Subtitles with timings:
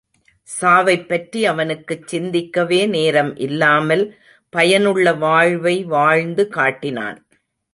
[0.47, 4.03] சாவைப்பற்றி அவனுக்குச் சிந்திக்கவே நேரம் இல்லாமல்
[4.53, 7.19] பயனுள்ள வாழ்வை வாழ்ந்து காட்டினான்.